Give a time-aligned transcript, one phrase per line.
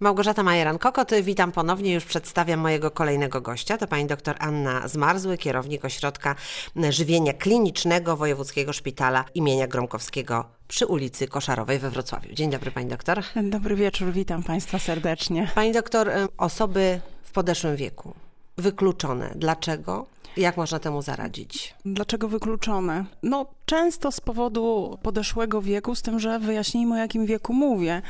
[0.00, 3.78] Małgorzata Majeran-Kokot, witam ponownie, już przedstawiam mojego kolejnego gościa.
[3.78, 6.34] To pani dr Anna Zmarzły, kierownik Ośrodka
[6.90, 12.34] Żywienia Klinicznego Wojewódzkiego Szpitala imienia Gromkowskiego przy ulicy Koszarowej we Wrocławiu.
[12.34, 13.22] Dzień dobry pani doktor.
[13.42, 15.50] Dobry wieczór, witam państwa serdecznie.
[15.54, 18.14] Pani doktor, osoby w podeszłym wieku,
[18.56, 19.32] wykluczone.
[19.36, 20.06] Dlaczego?
[20.36, 21.74] Jak można temu zaradzić?
[21.84, 23.04] Dlaczego wykluczone?
[23.22, 28.02] No, często z powodu podeszłego wieku, z tym, że wyjaśnijmy o jakim wieku mówię,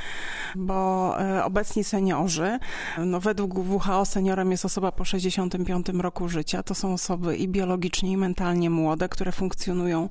[0.56, 2.58] bo e, obecni seniorzy,
[2.98, 6.62] no według WHO seniorem jest osoba po 65 roku życia.
[6.62, 10.08] To są osoby i biologicznie, i mentalnie młode, które funkcjonują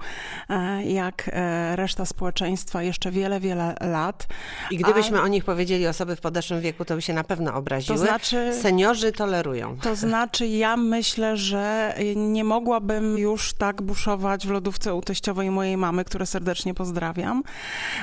[0.49, 4.27] e, jak e, reszta społeczeństwa jeszcze wiele, wiele lat.
[4.71, 5.23] I gdybyśmy A...
[5.23, 7.99] o nich powiedzieli osoby w podeszłym wieku, to by się na pewno obraziły.
[7.99, 9.77] To znaczy, Seniorzy tolerują.
[9.81, 15.77] To znaczy, ja myślę, że nie mogłabym już tak buszować w lodówce u teściowej mojej
[15.77, 17.43] mamy, które serdecznie pozdrawiam.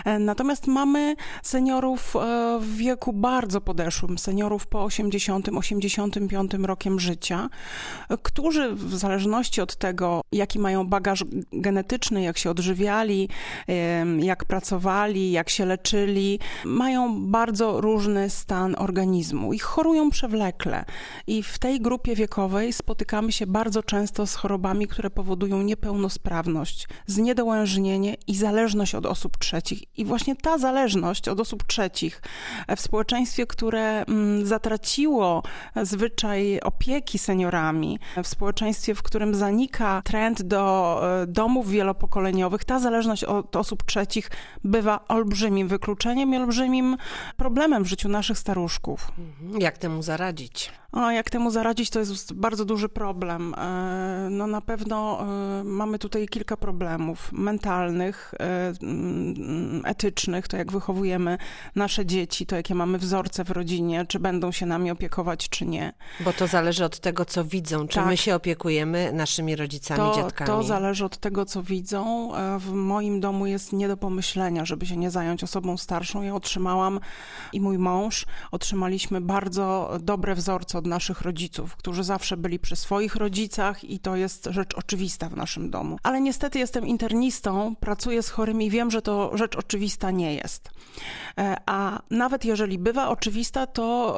[0.04, 7.48] E, natomiast mamy seniorów e, w wieku bardzo podeszłym, seniorów po 80-85 rokiem życia,
[8.23, 13.29] którzy w zależności od tego, jaki mają bagaż genetyczny, jak się odżywiali,
[14.18, 20.84] jak pracowali, jak się leczyli, mają bardzo różny stan organizmu i chorują przewlekle.
[21.26, 28.16] I w tej grupie wiekowej spotykamy się bardzo często z chorobami, które powodują niepełnosprawność, zniedołężnienie
[28.26, 29.98] i zależność od osób trzecich.
[29.98, 32.22] I właśnie ta zależność od osób trzecich
[32.76, 35.42] w społeczeństwie, które mm, zatraciło
[35.82, 43.24] zwyczaj opieki seniorami, w społeczeństwie, w którym zanika trend do e, domów wielopokoleniowych, ta zależność
[43.24, 44.30] od osób trzecich
[44.64, 46.96] bywa olbrzymim wykluczeniem i olbrzymim
[47.36, 49.12] problemem w życiu naszych staruszków.
[49.18, 49.60] Mhm.
[49.60, 50.72] Jak temu zaradzić?
[50.95, 53.54] A jak temu zaradzić, to jest bardzo duży problem.
[53.54, 55.26] E, no na pewno
[55.60, 61.38] e, mamy tutaj kilka problemów mentalnych, e, mm, etycznych, to jak wychowujemy
[61.76, 65.92] nasze dzieci, to jakie mamy wzorce w rodzinie, czy będą się nami opiekować, czy nie.
[66.20, 68.06] Bo to zależy od tego, co widzą, czy tak.
[68.06, 70.47] my się opiekujemy naszymi rodzicami, to, dziadkami.
[70.47, 72.32] To zależy od tego, co widzą.
[72.58, 76.22] W moim domu jest nie do pomyślenia, żeby się nie zająć osobą starszą.
[76.22, 77.00] Ja otrzymałam
[77.52, 83.16] i mój mąż otrzymaliśmy bardzo dobre wzorce od naszych rodziców, którzy zawsze byli przy swoich
[83.16, 85.98] rodzicach i to jest rzecz oczywista w naszym domu.
[86.02, 90.70] Ale niestety jestem internistą, pracuję z chorymi i wiem, że to rzecz oczywista nie jest.
[91.38, 94.16] E, a nawet jeżeli bywa oczywista, to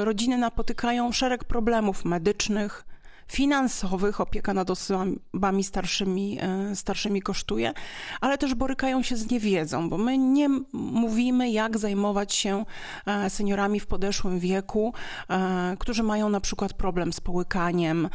[0.00, 2.84] e, rodziny napotykają szereg problemów medycznych,
[3.28, 7.72] finansowych, opieka nad osobami starszymi, e, starszymi kosztuje,
[8.20, 12.64] ale też borykają się z niewiedzą, bo my nie mówimy, jak zajmować się
[13.06, 14.94] e, seniorami w podeszłym wieku,
[15.30, 18.08] e, którzy mają na przykład problem z połykaniem,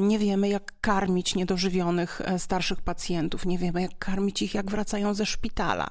[0.00, 5.26] nie wiemy, jak karmić niedożywionych starszych pacjentów, nie wiemy, jak karmić ich, jak wracają ze
[5.26, 5.90] szpitala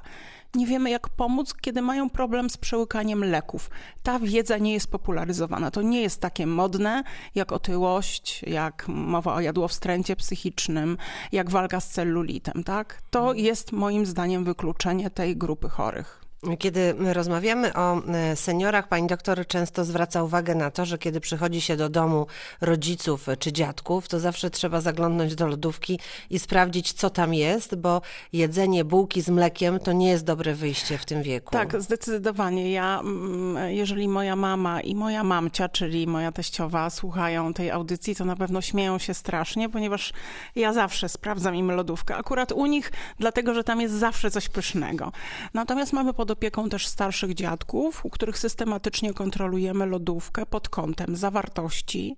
[0.55, 3.69] nie wiemy, jak pomóc, kiedy mają problem z przełykaniem leków.
[4.03, 5.71] Ta wiedza nie jest popularyzowana.
[5.71, 7.03] To nie jest takie modne
[7.35, 10.97] jak otyłość, jak mowa o jadłowstręcie psychicznym,
[11.31, 12.63] jak walka z celulitem.
[12.63, 13.01] Tak?
[13.09, 16.26] To jest moim zdaniem wykluczenie tej grupy chorych.
[16.59, 21.61] Kiedy rozmawiamy o e, seniorach, pani doktor często zwraca uwagę na to, że kiedy przychodzi
[21.61, 22.27] się do domu
[22.61, 25.99] rodziców czy dziadków, to zawsze trzeba zaglądnąć do lodówki
[26.29, 28.01] i sprawdzić, co tam jest, bo
[28.33, 31.51] jedzenie bułki z mlekiem to nie jest dobre wyjście w tym wieku.
[31.51, 32.71] Tak, zdecydowanie.
[32.71, 38.25] Ja, mm, jeżeli moja mama i moja mamcia, czyli moja teściowa, słuchają tej audycji, to
[38.25, 40.13] na pewno śmieją się strasznie, ponieważ
[40.55, 42.15] ja zawsze sprawdzam im lodówkę.
[42.15, 45.11] Akurat u nich, dlatego że tam jest zawsze coś pysznego.
[45.53, 52.17] Natomiast mamy pod opieką też starszych dziadków, u których systematycznie kontrolujemy lodówkę pod kątem zawartości,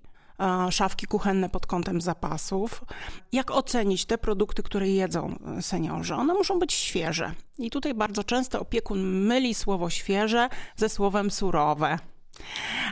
[0.70, 2.84] szafki kuchenne pod kątem zapasów.
[3.32, 6.14] Jak ocenić te produkty, które jedzą seniorzy?
[6.14, 7.32] One muszą być świeże.
[7.58, 11.98] I tutaj bardzo często opiekun myli słowo świeże ze słowem surowe.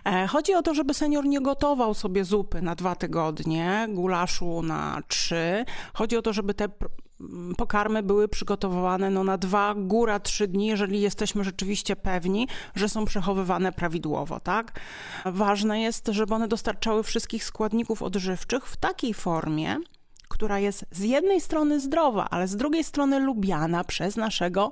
[0.04, 5.02] E, chodzi o to, żeby senior nie gotował sobie zupy na dwa tygodnie, gulaszu na
[5.08, 5.64] trzy.
[5.94, 6.68] Chodzi o to, żeby te
[7.56, 13.04] pokarmy były przygotowywane no, na dwa, góra trzy dni, jeżeli jesteśmy rzeczywiście pewni, że są
[13.04, 14.80] przechowywane prawidłowo, tak?
[15.24, 19.76] Ważne jest, żeby one dostarczały wszystkich składników odżywczych w takiej formie,
[20.28, 24.70] która jest z jednej strony zdrowa, ale z drugiej strony lubiana przez naszego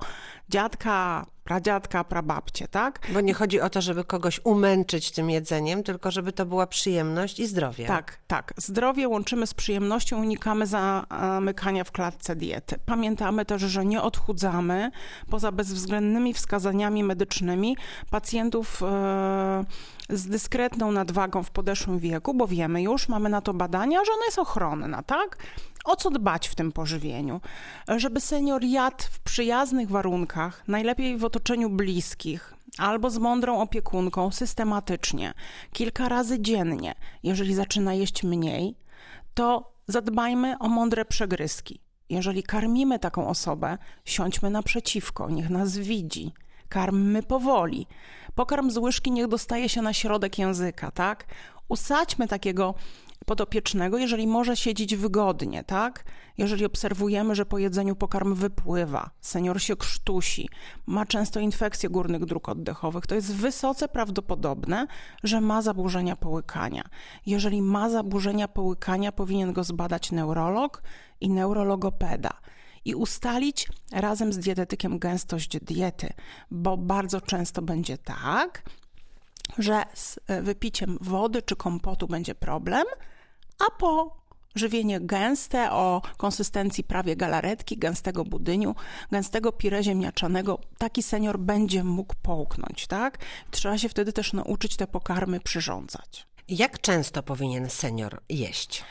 [0.49, 3.01] dziadka, pradziadka, prababcie, tak?
[3.15, 7.41] Bo nie chodzi o to, żeby kogoś umęczyć tym jedzeniem, tylko żeby to była przyjemność
[7.41, 7.87] i zdrowie.
[7.87, 8.55] Tak, tak.
[8.57, 12.77] Zdrowie łączymy z przyjemnością, unikamy zamykania w klatce diety.
[12.87, 14.91] Pamiętamy też, że nie odchudzamy
[15.31, 17.77] poza bezwzględnymi wskazaniami medycznymi
[18.11, 19.65] pacjentów e,
[20.09, 24.25] z dyskretną nadwagą w podeszłym wieku, bo wiemy już, mamy na to badania, że ona
[24.27, 25.39] jest ochronna, tak?
[25.87, 27.41] O co dbać w tym pożywieniu?
[27.97, 35.35] Żeby senior jadł w przyjaznych warunkach, najlepiej w otoczeniu bliskich, albo z mądrą opiekunką systematycznie,
[35.73, 38.75] kilka razy dziennie, jeżeli zaczyna jeść mniej,
[39.35, 41.81] to zadbajmy o mądre przegryzki.
[42.11, 46.33] Jeżeli karmimy taką osobę, siądźmy naprzeciwko, niech nas widzi.
[46.69, 47.87] Karmmy powoli.
[48.35, 51.25] Pokarm z łyżki niech dostaje się na środek języka, tak?
[51.69, 52.75] Usadźmy takiego
[53.27, 56.05] podopiecznego, jeżeli może siedzieć wygodnie, tak?
[56.39, 60.49] Jeżeli obserwujemy, że po jedzeniu pokarm wypływa, senior się krztusi,
[60.87, 64.87] ma często infekcje górnych dróg oddechowych, to jest wysoce prawdopodobne,
[65.25, 66.89] że ma zaburzenia połykania.
[67.27, 70.83] Jeżeli ma zaburzenia połykania, powinien go zbadać neurolog
[71.21, 72.31] i neurologopeda
[72.87, 76.13] i ustalić razem z dietetykiem gęstość diety,
[76.51, 78.63] bo bardzo często będzie tak,
[79.59, 82.85] że z e, wypiciem wody czy kompotu będzie problem,
[83.59, 84.17] a po
[84.55, 88.75] żywienie gęste o konsystencji prawie galaretki, gęstego budyniu,
[89.11, 93.19] gęstego pire ziemniaczanego, taki senior będzie mógł połknąć, tak?
[93.51, 96.27] Trzeba się wtedy też nauczyć te pokarmy przyrządzać.
[96.49, 98.85] Jak często powinien senior jeść?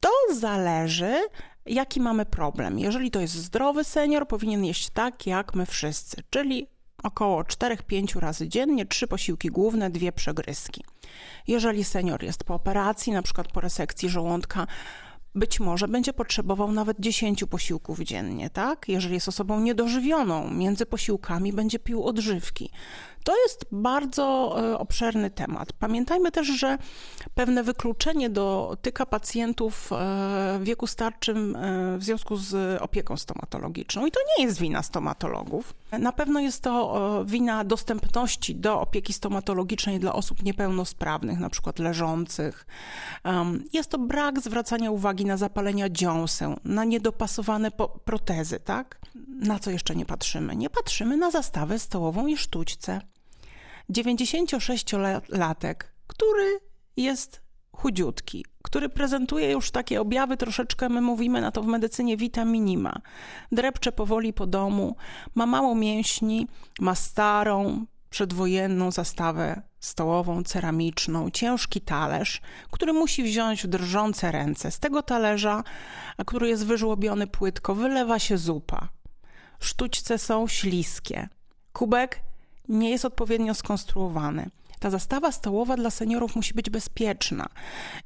[0.00, 1.20] To zależy,
[1.66, 2.78] jaki mamy problem.
[2.78, 6.66] Jeżeli to jest zdrowy senior, powinien jeść tak jak my wszyscy, czyli
[7.02, 10.84] około 4-5 razy dziennie, trzy posiłki główne, dwie przegryzki.
[11.46, 14.66] Jeżeli senior jest po operacji, na przykład po resekcji żołądka,
[15.34, 18.88] być może będzie potrzebował nawet 10 posiłków dziennie, tak?
[18.88, 22.70] Jeżeli jest osobą niedożywioną, między posiłkami będzie pił odżywki.
[23.24, 25.72] To jest bardzo e, obszerny temat.
[25.72, 26.78] Pamiętajmy też, że
[27.34, 29.96] pewne wykluczenie dotyka pacjentów e,
[30.58, 34.06] w wieku starczym e, w związku z opieką stomatologiczną.
[34.06, 35.74] I to nie jest wina stomatologów.
[35.98, 42.66] Na pewno jest to wina dostępności do opieki stomatologicznej dla osób niepełnosprawnych, na przykład leżących.
[43.72, 47.70] Jest to brak zwracania uwagi na zapalenia dziąseł, na niedopasowane
[48.04, 49.00] protezy, tak?
[49.28, 50.56] Na co jeszcze nie patrzymy?
[50.56, 53.00] Nie patrzymy na zastawę stołową i sztućce.
[53.90, 55.74] 96-latek,
[56.06, 56.60] który
[56.96, 57.42] jest
[57.72, 63.00] chudziutki, który prezentuje już takie objawy troszeczkę, my mówimy na to w medycynie witaminima.
[63.52, 64.96] Drepcze powoli po domu,
[65.34, 66.48] ma mało mięśni,
[66.80, 72.40] ma starą, przedwojenną zastawę stołową, ceramiczną, ciężki talerz,
[72.70, 74.70] który musi wziąć w drżące ręce.
[74.70, 75.64] Z tego talerza,
[76.26, 78.88] który jest wyżłobiony płytko, wylewa się zupa.
[79.60, 81.28] Sztućce są śliskie.
[81.72, 82.20] Kubek
[82.68, 84.50] nie jest odpowiednio skonstruowany.
[84.80, 87.46] Ta zastawa stołowa dla seniorów musi być bezpieczna.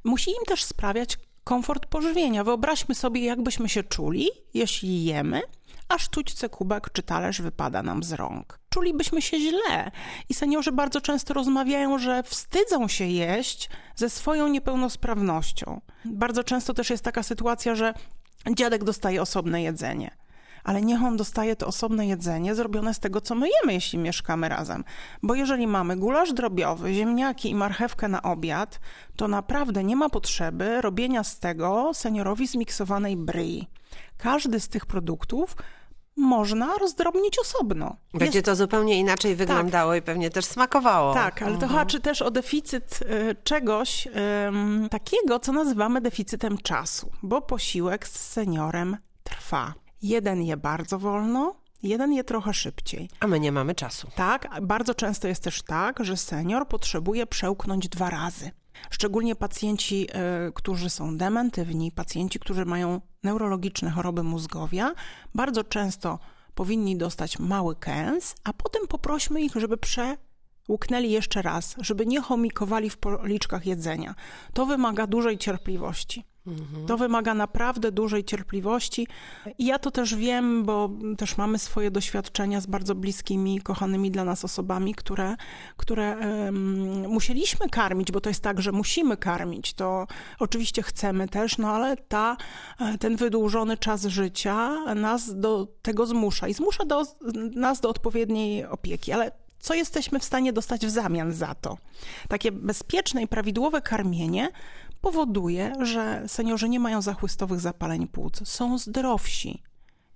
[0.04, 2.44] Musi im też sprawiać komfort pożywienia.
[2.44, 5.42] Wyobraźmy sobie, jakbyśmy się czuli, jeśli jemy,
[5.88, 8.58] a sztućce kubek czy talerz wypada nam z rąk.
[8.68, 9.90] Czulibyśmy się źle.
[10.28, 15.80] I seniorzy bardzo często rozmawiają, że wstydzą się jeść ze swoją niepełnosprawnością.
[16.04, 17.94] Bardzo często też jest taka sytuacja, że
[18.56, 20.25] dziadek dostaje osobne jedzenie
[20.66, 24.48] ale niech on dostaje to osobne jedzenie zrobione z tego, co my jemy, jeśli mieszkamy
[24.48, 24.84] razem.
[25.22, 28.80] Bo jeżeli mamy gulasz drobiowy, ziemniaki i marchewkę na obiad,
[29.16, 33.68] to naprawdę nie ma potrzeby robienia z tego seniorowi zmiksowanej bryi.
[34.18, 35.56] Każdy z tych produktów
[36.16, 37.96] można rozdrobnić osobno.
[38.14, 38.46] Będzie Jest...
[38.46, 39.38] to zupełnie inaczej tak.
[39.38, 40.02] wyglądało tak.
[40.02, 41.14] i pewnie też smakowało.
[41.14, 41.88] Tak, ale to mhm.
[41.88, 44.08] też o deficyt y, czegoś
[44.90, 49.85] takiego, co nazywamy deficytem czasu, bo posiłek z seniorem trwa.
[50.02, 53.10] Jeden je bardzo wolno, jeden je trochę szybciej.
[53.20, 54.08] A my nie mamy czasu.
[54.16, 58.50] Tak, bardzo często jest też tak, że senior potrzebuje przełknąć dwa razy.
[58.90, 60.08] Szczególnie pacjenci,
[60.48, 64.94] y, którzy są dementywni, pacjenci, którzy mają neurologiczne choroby mózgowia,
[65.34, 66.18] bardzo często
[66.54, 72.90] powinni dostać mały kęs, a potem poprośmy ich, żeby przełknęli jeszcze raz, żeby nie chomikowali
[72.90, 74.14] w policzkach jedzenia.
[74.54, 76.24] To wymaga dużej cierpliwości.
[76.86, 79.06] To wymaga naprawdę dużej cierpliwości.
[79.58, 84.24] I ja to też wiem, bo też mamy swoje doświadczenia z bardzo bliskimi, kochanymi dla
[84.24, 85.36] nas osobami, które,
[85.76, 89.74] które um, musieliśmy karmić, bo to jest tak, że musimy karmić.
[89.74, 90.06] To
[90.38, 92.36] oczywiście chcemy też, no ale ta,
[92.80, 97.04] e, ten wydłużony czas życia nas do tego zmusza i zmusza do,
[97.54, 99.12] nas do odpowiedniej opieki.
[99.12, 101.78] Ale co jesteśmy w stanie dostać w zamian za to?
[102.28, 104.48] Takie bezpieczne i prawidłowe karmienie
[105.00, 109.62] powoduje, że seniorzy nie mają zachłystowych zapaleń płuc, są zdrowsi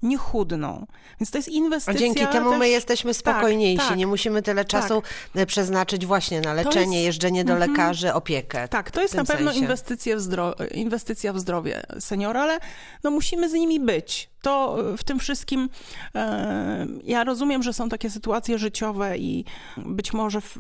[0.03, 0.87] nie chudną.
[1.21, 1.93] Więc to jest inwestycja.
[1.93, 2.59] A dzięki temu też...
[2.59, 3.79] my jesteśmy tak, spokojniejsi.
[3.79, 5.03] Tak, tak, nie musimy tyle czasu
[5.35, 5.47] tak.
[5.47, 7.07] przeznaczyć właśnie na leczenie, jest...
[7.07, 7.71] jeżdżenie do mhm.
[7.71, 8.69] lekarzy, opiekę.
[8.69, 10.55] Tak, to jest na pewno inwestycja w, zdro...
[10.75, 12.59] inwestycja w zdrowie seniora, ale
[13.05, 14.31] no musimy z nimi być.
[14.43, 15.69] To w tym wszystkim
[16.15, 19.45] e, ja rozumiem, że są takie sytuacje życiowe i
[19.77, 20.59] być może w,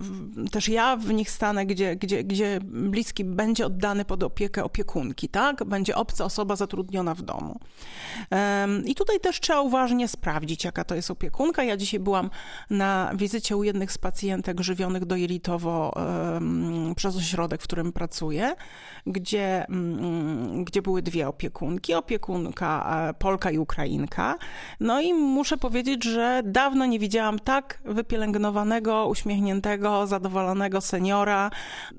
[0.51, 5.65] też ja w nich stanę, gdzie, gdzie, gdzie bliski będzie oddany pod opiekę opiekunki, tak?
[5.65, 7.61] Będzie obca osoba zatrudniona w domu.
[8.85, 11.65] I tutaj też trzeba uważnie sprawdzić, jaka to jest opiekunka.
[11.65, 12.31] Ja dzisiaj byłam
[12.71, 15.95] na wizycie u jednych z pacjentek żywionych dojelitowo
[16.97, 18.55] przez ośrodek, w którym pracuję,
[19.07, 21.95] gdzie, mm, gdzie były dwie opiekunki.
[21.95, 23.61] Opiekunka e, Polka i.
[24.81, 31.51] No i muszę powiedzieć, że dawno nie widziałam tak wypielęgnowanego, uśmiechniętego, zadowolonego seniora.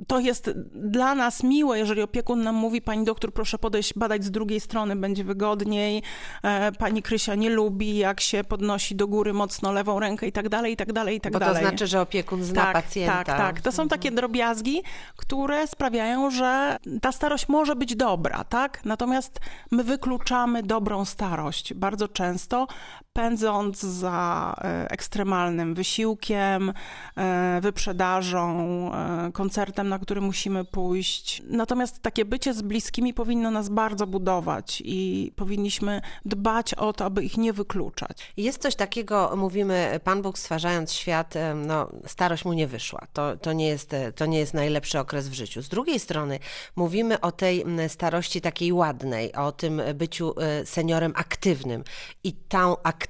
[0.08, 4.32] To jest dla nas miłe, jeżeli opiekun nam mówi, pani doktor, proszę podejść, badać z
[4.32, 6.04] drugiej strony, będzie wygodniej.
[6.44, 10.50] E, pani Krysia nie lubi, jak się podnosi do góry mocno lewą rękę i tak
[10.50, 11.64] dalej, i tak dalej, i tak Bo dalej.
[11.64, 13.24] to znaczy, że opiekun zna tak, pacjenta.
[13.24, 13.62] Tak, tak.
[13.62, 14.84] To są takie drobiazgi,
[15.16, 18.86] które sprawiają, że ta starość może być dobra, tak?
[18.86, 19.40] Natomiast
[19.72, 22.68] my wykluczamy dobrą starość bardzo często,
[23.14, 26.74] pędząc za e, ekstremalnym wysiłkiem,
[27.16, 28.48] e, wyprzedażą,
[28.94, 31.42] e, koncertem, na który musimy pójść.
[31.46, 37.24] Natomiast takie bycie z bliskimi powinno nas bardzo budować i powinniśmy dbać o to, aby
[37.24, 38.34] ich nie wykluczać.
[38.38, 43.08] Jest coś takiego, mówimy, Pan Bóg stwarzając świat, no, starość mu nie wyszła.
[43.14, 45.62] To, to, nie jest, to nie jest najlepszy okres w życiu.
[45.62, 46.40] Z drugiej strony
[46.76, 51.84] mówimy o tej starości takiej ładnej, o tym byciu seniorem aktywnym.
[52.24, 53.01] I tą aktywność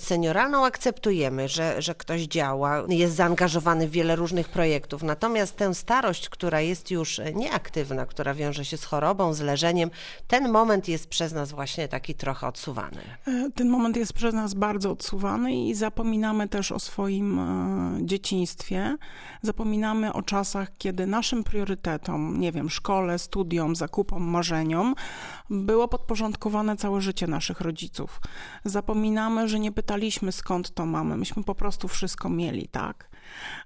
[0.00, 5.02] senioralną akceptujemy, że, że ktoś działa, jest zaangażowany w wiele różnych projektów.
[5.02, 9.90] Natomiast tę starość, która jest już nieaktywna, która wiąże się z chorobą, z leżeniem,
[10.26, 13.00] ten moment jest przez nas właśnie taki trochę odsuwany.
[13.26, 18.96] E, ten moment jest przez nas bardzo odsuwany i zapominamy też o swoim e, dzieciństwie.
[19.42, 24.94] Zapominamy o czasach, kiedy naszym priorytetom, nie wiem, szkole, studiom, zakupom, marzeniom
[25.50, 28.20] było podporządkowane całe życie naszych rodziców.
[28.64, 33.10] Zapominamy, że nie pytaliśmy skąd to mamy, myśmy po prostu wszystko mieli, tak?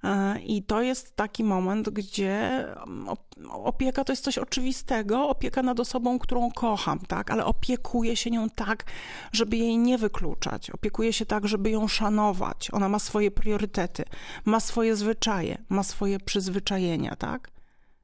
[0.05, 3.07] E, I to jest taki moment, gdzie mm,
[3.51, 7.31] opieka to jest coś oczywistego, opieka nad osobą, którą kocham, tak?
[7.31, 8.85] Ale opiekuję się nią tak,
[9.33, 10.71] żeby jej nie wykluczać.
[10.71, 12.69] Opiekuję się tak, żeby ją szanować.
[12.73, 14.05] Ona ma swoje priorytety,
[14.45, 17.51] ma swoje zwyczaje, ma swoje przyzwyczajenia, tak?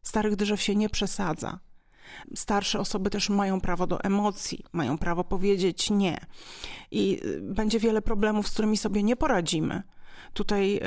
[0.03, 1.59] Starych drzew się nie przesadza.
[2.35, 6.27] Starsze osoby też mają prawo do emocji, mają prawo powiedzieć nie.
[6.91, 9.83] I y, będzie wiele problemów, z którymi sobie nie poradzimy.
[10.33, 10.81] Tutaj y,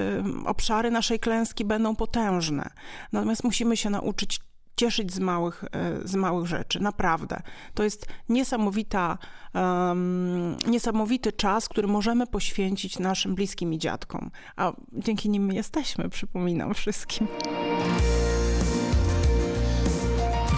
[0.46, 2.70] obszary naszej klęski będą potężne.
[3.12, 4.40] Natomiast musimy się nauczyć
[4.76, 5.64] cieszyć z małych,
[6.04, 7.42] y, z małych rzeczy, naprawdę.
[7.74, 9.18] To jest niesamowita,
[9.54, 16.74] um, niesamowity czas, który możemy poświęcić naszym bliskim i dziadkom, a dzięki nim jesteśmy, przypominam
[16.74, 17.28] wszystkim.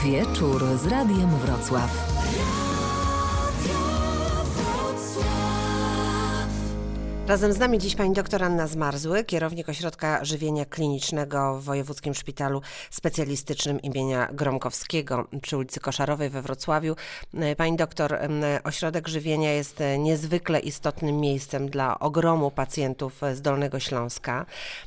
[0.04, 2.33] Wieczór z Radiem Wrocław.
[7.28, 12.62] Razem z nami dziś pani doktor Anna Zmarzły, kierownik Ośrodka Żywienia Klinicznego w Wojewódzkim Szpitalu
[12.90, 16.96] Specjalistycznym imienia Gromkowskiego przy ulicy Koszarowej we Wrocławiu.
[17.58, 18.20] Pani doktor,
[18.64, 24.46] ośrodek żywienia jest niezwykle istotnym miejscem dla ogromu pacjentów z Dolnego Śląska.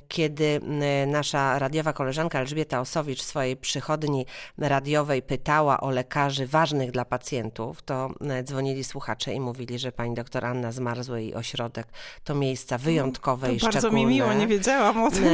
[0.08, 0.60] Kiedy
[1.06, 4.26] nasza radiowa koleżanka Elżbieta Osowicz w swojej przychodni
[4.58, 8.10] radiowej pytała o lekarzy ważnych dla pacjentów, to
[8.42, 11.86] dzwonili słuchacze i mówili, że pani doktor Anna Zmarzły i ośrodek
[12.26, 13.80] to miejsca wyjątkowe to i szczególne.
[13.80, 15.24] Bardzo mi miło, nie wiedziałam o tym.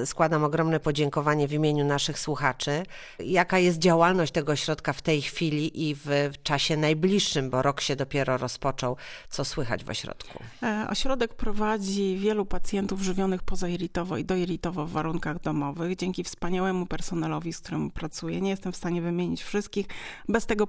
[0.00, 2.82] E, składam ogromne podziękowanie w imieniu naszych słuchaczy.
[3.18, 7.96] Jaka jest działalność tego ośrodka w tej chwili i w czasie najbliższym, bo rok się
[7.96, 8.96] dopiero rozpoczął.
[9.28, 10.38] Co słychać w ośrodku?
[10.62, 15.96] E, ośrodek prowadzi wielu pacjentów żywionych pozajelitowo i dojelitowo w warunkach domowych.
[15.96, 19.86] Dzięki wspaniałemu personelowi, z którym pracuję, nie jestem w stanie wymienić wszystkich.
[20.28, 20.66] Bez tego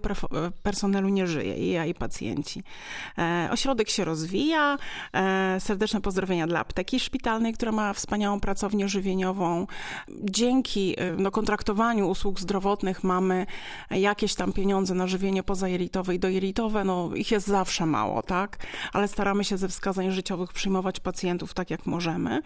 [0.64, 2.64] personelu nie żyję, i ja, i pacjenci.
[3.18, 4.78] E, ośrodek się rozwija
[5.66, 9.68] serdeczne pozdrowienia dla apteki szpitalnej, która ma wspaniałą pracownię żywieniową.
[10.10, 13.46] Dzięki y, no, kontraktowaniu usług zdrowotnych mamy
[13.92, 16.84] jakieś tam pieniądze na żywienie pozajelitowe i dojelitowe.
[16.84, 18.58] No, ich jest zawsze mało, tak?
[18.94, 22.42] Ale staramy się ze wskazań życiowych przyjmować pacjentów tak, jak możemy.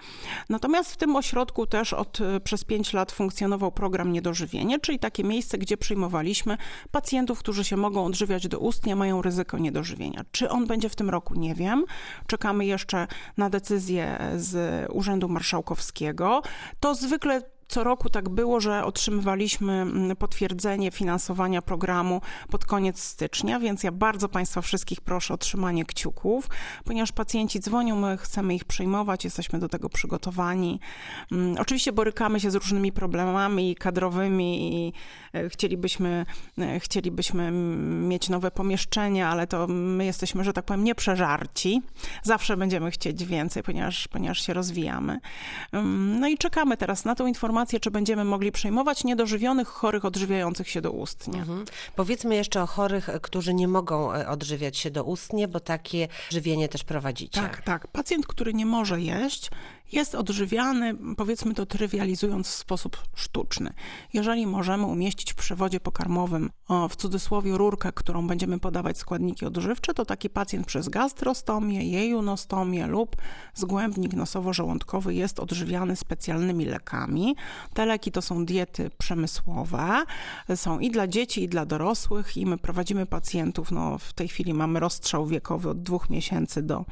[0.49, 5.23] Natomiast w tym ośrodku też od y, przez pięć lat funkcjonował program Niedożywienie, czyli takie
[5.23, 6.57] miejsce, gdzie przyjmowaliśmy
[6.91, 10.21] pacjentów, którzy się mogą odżywiać doustnie, mają ryzyko niedożywienia.
[10.31, 11.85] Czy on będzie w tym roku, nie wiem.
[12.27, 16.41] Czekamy jeszcze na decyzję z Urzędu Marszałkowskiego,
[16.79, 23.59] to zwykle Co roku tak było, że otrzymywaliśmy mm, potwierdzenie finansowania programu pod koniec stycznia,
[23.59, 26.49] więc ja bardzo Państwa wszystkich proszę o trzymanie kciuków,
[26.85, 30.79] ponieważ pacjenci dzwonią, my chcemy ich przyjmować, jesteśmy do tego przygotowani.
[31.31, 34.93] Mm, oczywiście borykamy się z różnymi problemami kadrowymi i
[35.33, 36.25] e, chcielibyśmy,
[36.57, 37.51] e, chcielibyśmy
[38.07, 41.81] mieć nowe pomieszczenia, ale to my jesteśmy, że tak powiem, nieprzeżarci.
[42.23, 45.19] Zawsze będziemy chcieć więcej, ponieważ, ponieważ się rozwijamy.
[45.71, 50.69] Mm, no i czekamy teraz na tą informację, czy będziemy mogli przyjmować niedożywionych chorych odżywiających
[50.69, 51.39] się doustnie.
[51.39, 51.65] Mhm.
[51.95, 56.83] Powiedzmy jeszcze o chorych, którzy nie mogą e, odżywiać się doustnie, bo takie żywienie też
[56.83, 57.41] prowadzicie.
[57.41, 57.87] Tak, tak.
[57.87, 59.49] Pacjent, który nie może jeść,
[59.91, 63.73] jest odżywiany, powiedzmy to trywializując w sposób sztuczny.
[64.13, 66.49] Jeżeli możemy umieścić w przewodzie pokarmowym,
[66.89, 73.15] w cudzysłowie rurkę, którą będziemy podawać składniki odżywcze, to taki pacjent przez gastrostomię, jejunostomię lub
[73.53, 77.35] zgłębnik nosowo-żołądkowy jest odżywiany specjalnymi lekami.
[77.73, 80.03] Te leki to są diety przemysłowe,
[80.55, 84.53] są i dla dzieci, i dla dorosłych i my prowadzimy pacjentów, no w tej chwili
[84.53, 86.85] mamy rozstrzał wiekowy od dwóch miesięcy do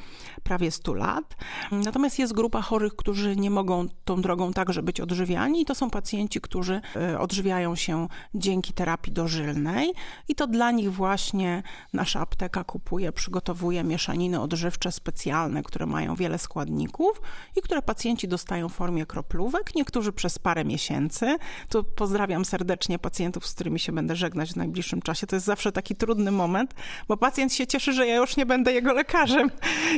[0.43, 1.35] prawie 100 lat.
[1.71, 5.75] Natomiast jest grupa chorych chorych, którzy nie mogą tą drogą także być odżywiani i to
[5.75, 9.93] są pacjenci, którzy e, odżywiają się dzięki terapii dożylnej
[10.27, 11.63] i to dla nich właśnie
[11.93, 17.21] nasza apteka kupuje, przygotowuje mieszaniny odżywcze specjalne, które mają wiele składników
[17.55, 21.37] i które pacjenci dostają w formie kroplówek, niektórzy przez parę miesięcy.
[21.69, 25.27] Tu pozdrawiam serdecznie pacjentów, z którymi się będę żegnać w najbliższym czasie.
[25.27, 26.73] To jest zawsze taki trudny moment,
[27.07, 29.51] bo pacjent się cieszy, że ja już nie będę jego lekarzem.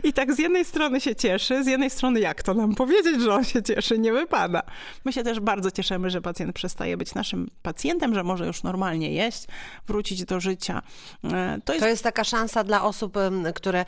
[0.04, 3.34] I tak z jednej strony się cieszy, z jednej strony jak to nam powiedzieć, że
[3.34, 4.62] on się cieszy, nie wypada.
[5.06, 9.14] My się też bardzo cieszymy, że pacjent przestaje być naszym pacjentem, że może już normalnie
[9.14, 9.48] jeść,
[9.88, 10.82] wrócić do życia.
[11.24, 13.18] E, to jest, to jest taka szansa dla osób,
[13.56, 13.86] które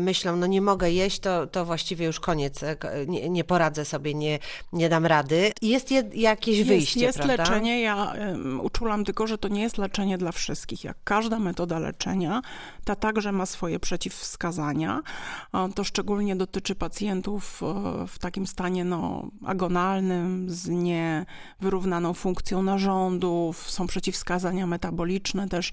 [0.00, 2.76] myślą, no nie mogę jeść, to, to właściwie już koniec, e,
[3.06, 4.38] nie, nie poradzę sobie, nie,
[4.72, 5.52] nie dam rady.
[5.62, 7.42] Jest je, jakieś jest, wyjście, Jest prawda?
[7.42, 10.84] leczenie, ja um, uczulam tylko, że to nie jest leczenie dla wszystkich.
[10.84, 12.42] Jak każda metoda leczenia,
[12.84, 15.02] ta także ma swoje przeciwwskazania.
[15.74, 23.86] To szczególnie dotyczy pacjentów e, w takim stanie no, agonalnym, z niewyrównaną funkcją narządów, są
[23.86, 25.72] przeciwwskazania metaboliczne też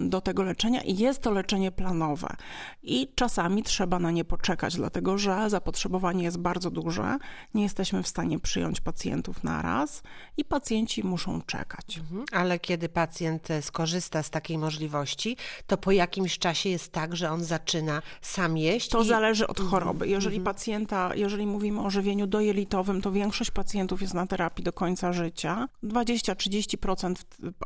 [0.00, 2.36] do tego leczenia i jest to leczenie planowe.
[2.82, 7.16] I czasami trzeba na nie poczekać, dlatego że zapotrzebowanie jest bardzo duże,
[7.54, 10.02] nie jesteśmy w stanie przyjąć pacjentów na raz
[10.36, 11.98] i pacjenci muszą czekać.
[11.98, 12.24] Mhm.
[12.32, 15.36] Ale kiedy pacjent e, skorzysta z takiej możliwości,
[15.66, 18.88] to po jakimś czasie jest tak, że on zaczyna sam jeść?
[18.88, 19.06] To i...
[19.06, 20.08] zależy od choroby.
[20.08, 20.54] Jeżeli mhm.
[20.54, 25.68] pacjenta, jeżeli mówimy o żywieniu dojelitowym, to większość pacjentów jest na terapii do końca życia.
[25.84, 27.14] 20-30%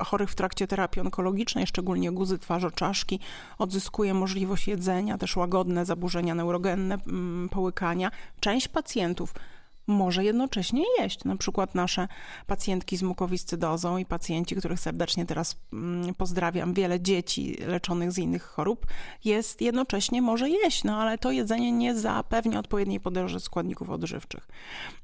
[0.04, 3.20] chorych w trakcie terapii onkologicznej, szczególnie guzy twarzoczaszki,
[3.59, 8.11] odzyskuje możliwość jedzenia, też łagodne zaburzenia neurogenne, mm, połykania.
[8.40, 9.35] Część pacjentów
[9.90, 11.24] może jednocześnie jeść.
[11.24, 12.09] Na przykład nasze
[12.46, 18.42] pacjentki z mukowiscydozą i pacjenci, których serdecznie teraz mm, pozdrawiam, wiele dzieci leczonych z innych
[18.42, 18.87] chorób,
[19.24, 24.48] jest jednocześnie może jeść, no ale to jedzenie nie zapewnia odpowiedniej podróży składników odżywczych.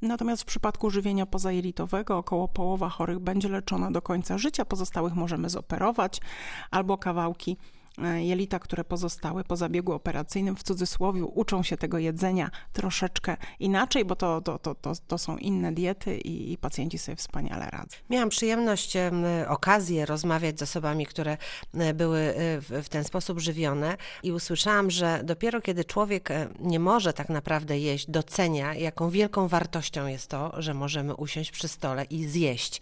[0.03, 5.51] Natomiast w przypadku żywienia pozajelitowego około połowa chorych będzie leczona do końca życia, pozostałych możemy
[5.51, 6.21] zoperować
[6.71, 7.57] albo kawałki
[8.17, 14.17] jelita, które pozostały po zabiegu operacyjnym, w cudzysłowie uczą się tego jedzenia troszeczkę inaczej, bo
[14.17, 17.97] to, to, to, to, to są inne diety i, i pacjenci sobie wspaniale radzą.
[18.11, 18.97] Miałam przyjemność,
[19.49, 21.37] okazję rozmawiać z osobami, które
[21.95, 27.13] były e, w, ten sposób żywione i usłyszałam, że dopiero kiedy człowiek e, nie może
[27.13, 32.25] tak naprawdę jeść, docenia, jaką wielką wartością jest to, że możemy usiąść przy stole i
[32.25, 32.81] zjeść.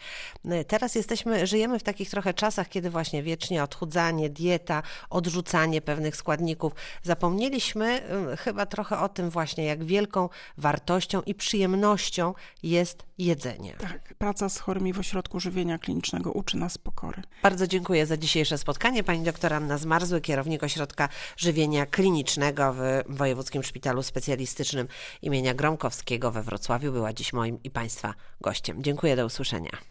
[0.69, 6.73] Teraz jesteśmy, żyjemy w takich trochę czasach, kiedy właśnie wiecznie odchudzanie, dieta, odrzucanie pewnych składników.
[7.03, 8.03] Zapomnieliśmy
[8.39, 13.73] chyba trochę o tym właśnie, jak wielką wartością i przyjemnością jest jedzenie.
[13.73, 17.23] Tak, praca z chorymi w ośrodku żywienia klinicznego uczy nas pokory.
[17.43, 19.05] Bardzo dziękuję za dzisiejsze spotkanie.
[19.05, 24.89] Pani doktor Anna Zmarzły, kierownik ośrodka żywienia klinicznego w Wojewódzkim Szpitalu Specjalistycznym
[25.23, 28.83] imienia Gromkowskiego we Wrocławiu, była dziś moim i Państwa gościem.
[28.83, 29.79] Dziękuję, do usłyszenia.